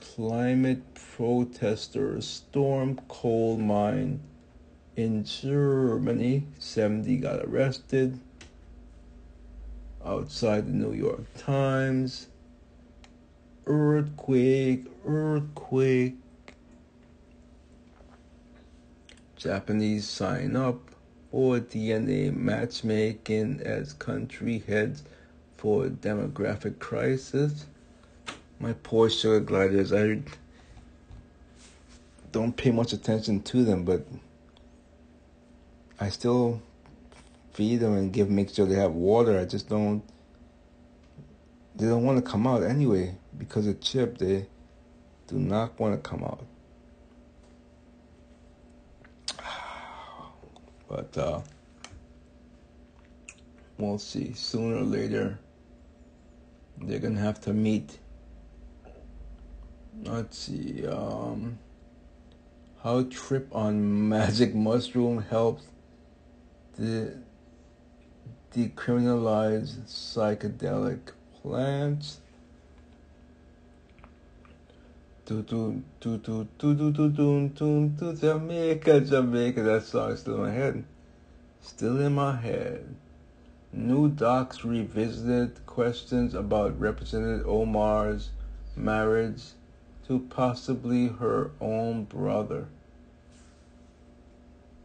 Climate 0.00 0.82
protesters 0.94 2.26
storm 2.26 3.00
coal 3.06 3.56
mine 3.56 4.18
in 4.96 5.24
Germany. 5.24 6.44
70 6.58 7.18
got 7.18 7.44
arrested 7.44 8.18
outside 10.04 10.66
the 10.66 10.72
New 10.72 10.92
York 10.92 11.22
Times. 11.36 12.26
Earthquake, 13.64 14.86
earthquake. 15.06 16.16
Japanese 19.36 20.08
sign 20.08 20.56
up 20.56 20.80
for 21.30 21.58
DNA 21.60 22.34
matchmaking 22.34 23.60
as 23.64 23.92
country 23.94 24.62
heads 24.66 25.04
for 25.56 25.86
demographic 25.86 26.78
crisis. 26.78 27.66
My 28.60 28.72
poor 28.82 29.10
sugar 29.10 29.40
gliders, 29.40 29.92
I 29.92 30.22
don't 32.32 32.56
pay 32.56 32.70
much 32.70 32.92
attention 32.92 33.42
to 33.42 33.64
them, 33.64 33.84
but 33.84 34.06
I 36.00 36.08
still 36.08 36.62
feed 37.52 37.80
them 37.80 37.94
and 37.94 38.12
give 38.12 38.30
make 38.30 38.50
sure 38.50 38.66
they 38.66 38.76
have 38.76 38.92
water. 38.92 39.38
I 39.38 39.44
just 39.44 39.68
don't 39.68 40.02
they 41.74 41.86
don't 41.86 42.04
want 42.04 42.24
to 42.24 42.28
come 42.28 42.46
out 42.46 42.62
anyway 42.62 43.14
because 43.36 43.66
of 43.68 43.80
chip 43.80 44.18
they 44.18 44.46
do 45.28 45.36
not 45.36 45.78
want 45.78 45.94
to 45.94 46.08
come 46.08 46.24
out. 46.24 46.44
But 50.88 51.16
uh, 51.18 51.40
we'll 53.76 53.98
see. 53.98 54.32
Sooner 54.32 54.76
or 54.76 54.82
later, 54.82 55.38
they're 56.80 56.98
gonna 56.98 57.20
have 57.20 57.40
to 57.42 57.52
meet. 57.52 57.98
Let's 60.02 60.38
see. 60.38 60.86
Um, 60.86 61.58
how 62.82 63.02
trip 63.04 63.48
on 63.54 64.08
magic 64.08 64.54
mushroom 64.54 65.22
helps 65.22 65.64
the 66.76 67.14
decriminalize 68.54 69.76
psychedelic 69.86 71.00
plants. 71.42 72.20
Do 75.28 75.42
do 75.42 75.82
do 76.00 76.16
do 76.16 76.42
do 76.58 76.74
do 76.74 76.90
do 76.90 77.10
do 77.10 77.48
do 77.50 77.88
do 77.88 78.16
Jamaica, 78.16 79.02
Jamaica. 79.02 79.62
That 79.62 79.82
song 79.82 80.12
is 80.12 80.20
still 80.20 80.36
in 80.36 80.40
my 80.40 80.50
head. 80.50 80.84
Still 81.60 82.00
in 82.00 82.14
my 82.14 82.34
head. 82.34 82.94
New 83.70 84.08
docs 84.08 84.64
revisited 84.64 85.66
questions 85.66 86.32
about 86.32 86.80
Representative 86.80 87.46
Omar's 87.46 88.30
marriage 88.74 89.42
to 90.06 90.20
possibly 90.30 91.08
her 91.08 91.50
own 91.60 92.04
brother. 92.04 92.68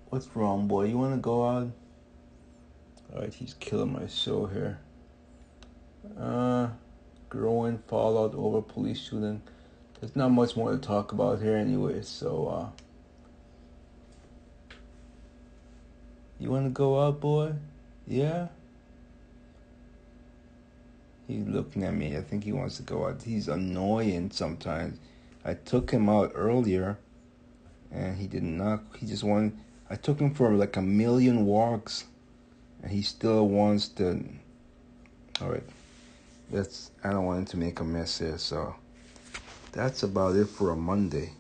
What's 0.10 0.28
wrong, 0.36 0.68
boy? 0.68 0.88
You 0.88 0.98
want 0.98 1.14
to 1.14 1.22
go 1.22 1.48
out? 1.48 1.72
Alright, 3.14 3.34
he's 3.34 3.54
killing 3.54 3.94
my 3.94 4.08
show 4.08 4.48
here. 4.48 4.82
Uh, 6.20 6.68
growing 7.30 7.78
fallout 7.88 8.36
over 8.36 8.62
police 8.62 9.00
shooting. 9.00 9.42
There's 10.04 10.18
not 10.18 10.32
much 10.32 10.58
more 10.58 10.74
to 10.74 10.78
talk 10.78 11.14
about 11.14 11.42
here 11.42 11.56
anyway, 11.56 12.02
so, 12.02 12.48
uh. 12.50 14.76
You 16.42 16.52
want 16.52 16.66
to 16.66 16.72
go 16.72 17.02
out, 17.02 17.22
boy? 17.22 17.54
Yeah? 18.06 18.50
He's 21.26 21.48
looking 21.48 21.86
at 21.86 21.94
me. 21.94 22.18
I 22.18 22.22
think 22.22 22.44
he 22.44 22.52
wants 22.52 22.76
to 22.76 22.84
go 22.84 23.08
out. 23.08 23.24
He's 23.24 23.48
annoying 23.48 24.32
sometimes. 24.32 25.00
I 25.46 25.54
took 25.54 25.90
him 25.90 26.10
out 26.10 26.34
earlier, 26.36 26.98
and 27.90 28.18
he 28.18 28.28
did 28.28 28.44
not. 28.44 28.82
He 28.98 29.06
just 29.06 29.24
wanted. 29.24 29.58
I 29.90 29.96
took 29.96 30.20
him 30.20 30.34
for 30.34 30.52
like 30.52 30.76
a 30.76 30.82
million 30.82 31.46
walks, 31.46 32.04
and 32.82 32.92
he 32.92 33.04
still 33.04 33.48
wants 33.48 33.88
to. 33.88 34.22
All 35.40 35.48
right, 35.48 35.64
that's. 36.52 36.92
I 37.06 37.12
don't 37.12 37.26
want 37.26 37.40
him 37.40 37.46
to 37.46 37.58
make 37.58 37.80
a 37.80 37.86
mess 37.86 38.20
here, 38.20 38.38
so 38.38 38.76
that's 39.74 40.04
about 40.04 40.36
it 40.36 40.48
for 40.48 40.70
a 40.70 40.76
Monday. 40.76 41.34